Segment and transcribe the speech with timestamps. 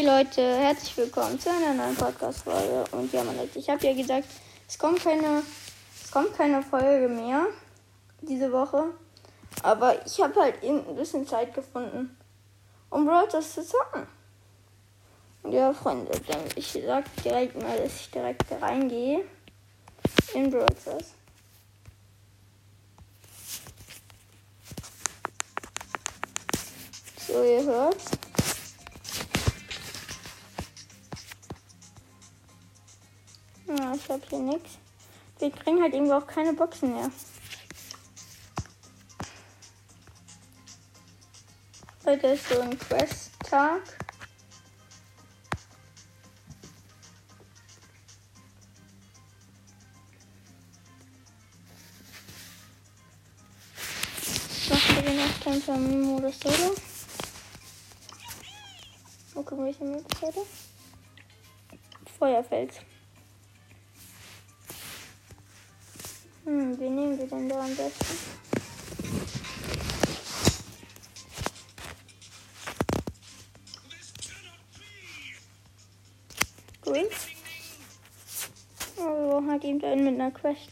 [0.00, 2.84] Hey Leute, herzlich willkommen zu einer neuen Podcast-Folge.
[2.92, 4.28] Und ja, Leute, ich habe ja gesagt,
[4.66, 5.42] es kommt keine,
[6.02, 7.44] es kommt keine Folge mehr
[8.22, 8.94] diese Woche.
[9.62, 12.16] Aber ich habe halt eben ein bisschen Zeit gefunden,
[12.88, 14.06] um Brothers zu zocken.
[15.42, 19.22] Und ja, Freunde, dann ich sag direkt mal, dass ich direkt reingehe
[20.32, 21.12] in Brothers.
[27.26, 28.29] So, ihr hört.
[33.90, 34.78] Ja, ich hab hier nichts.
[35.40, 37.10] Wir kriegen halt irgendwie auch keine Boxen mehr.
[42.04, 43.82] Heute ist so ein Quest-Tag.
[54.68, 56.76] Machen wir noch Kämpfe im Modus Solo.
[59.34, 60.34] Wir welche Möglichkeit?
[62.18, 62.72] Feuerfeld.
[66.50, 68.16] Hm, wie nehmen wir denn da am besten?
[76.82, 77.06] Green?
[78.96, 80.70] Oh, wir brauchen halt eben einen mit einer Quest.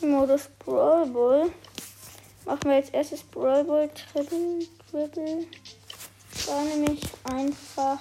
[0.00, 1.50] Modus Brawl Ball.
[2.44, 5.48] Machen wir jetzt erstes Brawl Ball Triple, Triple.
[6.46, 7.98] War nämlich einfach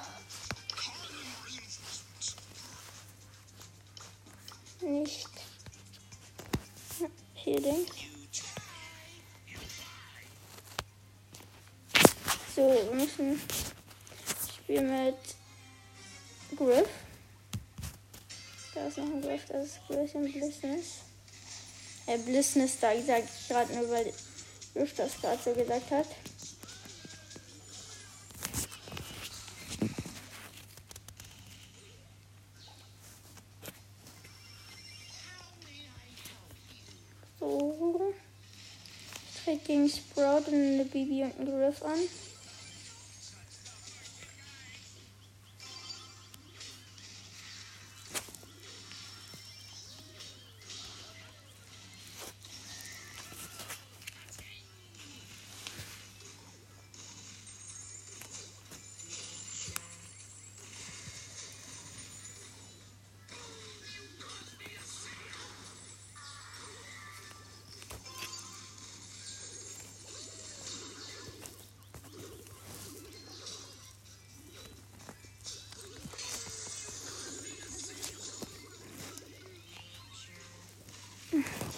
[4.82, 5.30] nicht
[7.36, 7.62] hier.
[12.56, 13.42] So, wir müssen
[14.64, 15.16] spielen mit
[16.58, 16.90] Griff.
[18.74, 20.86] Da ist noch ein Griff, das ist Griff und Blissness.
[22.08, 24.14] Äh, Blissness, da sage ich gerade nur, weil
[24.74, 26.08] Griff das gerade so gesagt hat.
[39.66, 42.00] Gegen Sprout und eine Bibi und einen Griff an.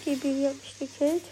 [0.05, 1.23] Die Bibi habe ich gekillt.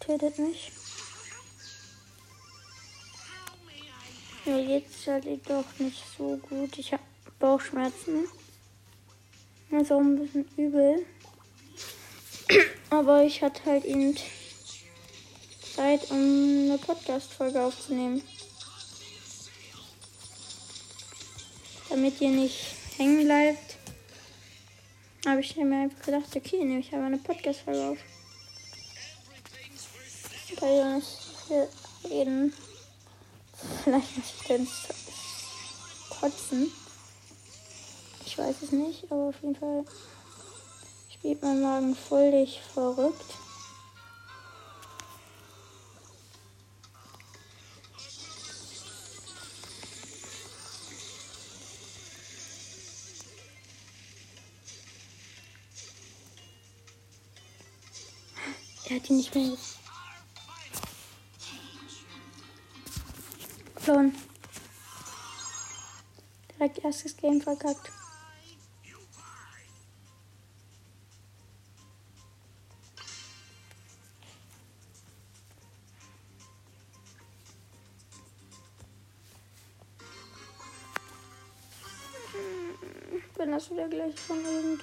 [0.00, 0.70] Tötet mich.
[4.46, 6.76] Mir geht's halt doch nicht so gut.
[6.76, 7.02] Ich habe
[7.38, 8.26] Bauchschmerzen.
[9.70, 11.06] Ist auch ein bisschen übel.
[12.90, 14.14] Aber ich hatte halt eben
[15.74, 18.22] Zeit, um eine Podcast-Folge aufzunehmen.
[21.88, 22.66] Damit ihr nicht
[22.98, 23.78] hängen bleibt,
[25.26, 27.98] habe ich mir einfach gedacht, okay, nehme ich aber eine Podcast-Folge auf.
[30.60, 31.18] Weil ihr nicht
[31.48, 31.68] für
[32.08, 32.52] jeden
[33.82, 34.68] Vielleicht muss ich dann
[36.20, 36.72] kotzen.
[38.26, 39.84] Ich weiß es nicht, aber auf jeden Fall
[41.12, 43.34] spielt mein Magen völlig verrückt.
[58.86, 59.56] Er hat ihn nicht mehr
[63.84, 64.14] verloren.
[66.56, 67.90] Direkt erstes Game verkackt.
[83.36, 84.78] Wenn das wieder gleich von oben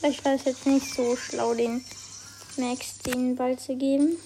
[0.00, 1.84] Vielleicht war es jetzt nicht so schlau, den
[2.56, 4.16] Max den Ball zu geben.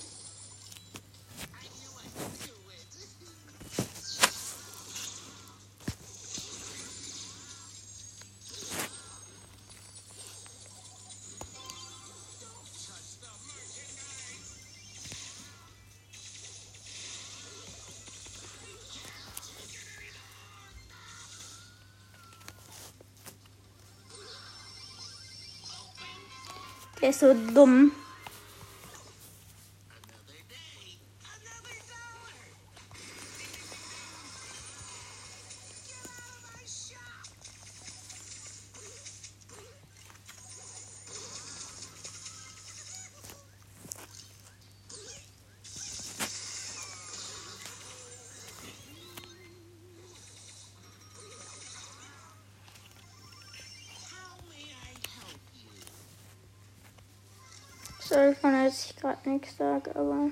[27.05, 27.93] Der ist so dumm.
[58.14, 60.31] Sorry von, dass ich gerade nichts sage, aber.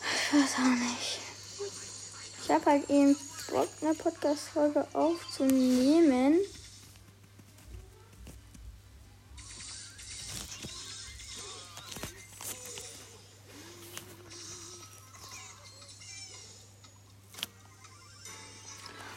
[0.00, 1.18] Ich weiß auch nicht.
[2.42, 3.14] Ich habe halt eben
[3.50, 6.38] Bock, eine Podcast-Folge aufzunehmen.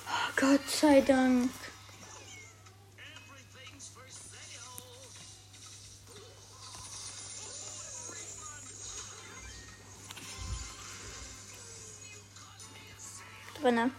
[0.07, 1.49] Oh, Gott sei Dank.
[13.61, 13.91] Drinne.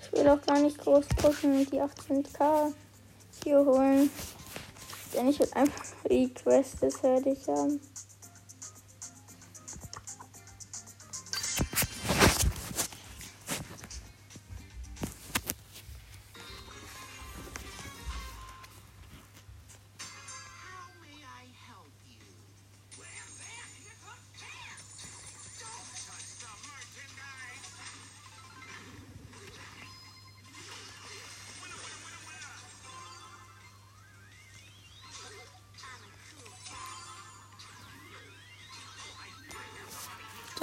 [0.00, 2.72] Ich will auch gar nicht groß pushen und die 18k
[3.42, 4.10] hier holen.
[5.12, 7.80] Denn ich will einfach die Quests fertig haben.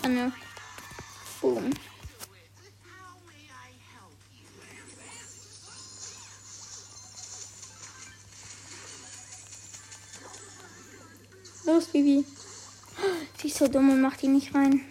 [0.02, 0.32] Drinne.
[1.42, 1.70] Boom.
[11.66, 12.26] Los, Bibi.
[13.38, 14.82] Sie ist so dumm und macht die nicht rein.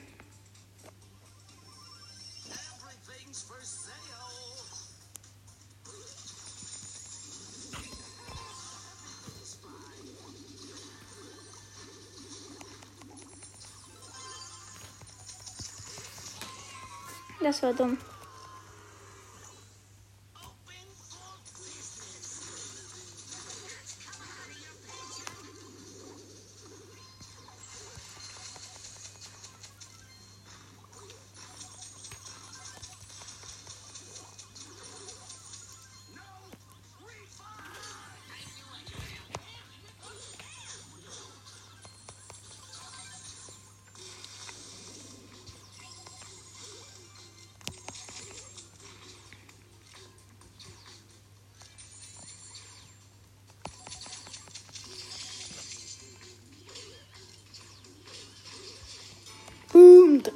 [17.42, 17.72] Das war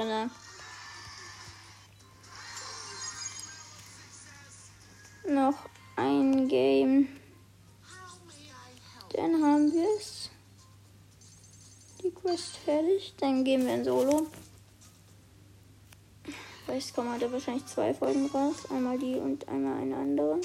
[0.05, 0.31] drinne.
[5.27, 5.55] Noch
[5.97, 7.09] ein Game.
[9.15, 10.31] Dann haben wir es.
[12.03, 13.15] Die Quest fertig.
[13.19, 14.27] Dann gehen wir in Solo.
[16.67, 18.71] Vielleicht kommen heute wahrscheinlich zwei Folgen raus.
[18.71, 20.41] Einmal die und einmal eine andere.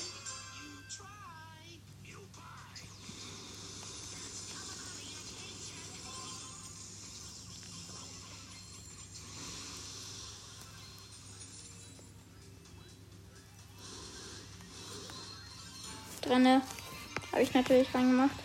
[16.29, 16.61] Drinne.
[17.31, 18.35] Habe ich natürlich reingemacht.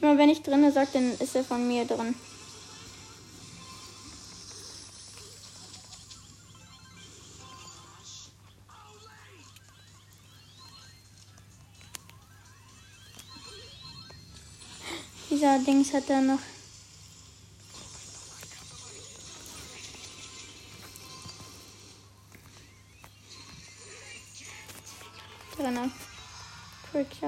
[0.00, 2.14] Immer wenn ich drinne sage, dann ist er von mir drin.
[15.30, 16.38] Dieser Dings hat er noch.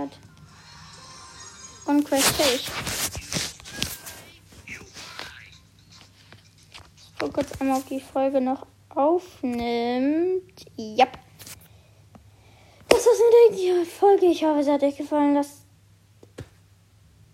[0.08, 0.18] Trickshot.
[1.86, 2.22] Und Crash
[7.06, 10.66] Ich gucke kurz einmal, ob die Folge noch aufnimmt.
[10.76, 11.06] Ja.
[12.88, 13.18] Das war's
[13.50, 14.26] mit der Folge.
[14.26, 15.34] Ich hoffe, es hat euch gefallen.
[15.34, 15.66] Lasst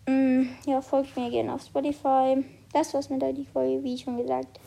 [0.08, 2.44] Mm, ja, folgt mir gerne auf Spotify.
[2.72, 4.60] Das war's mit der Folge, wie schon gesagt.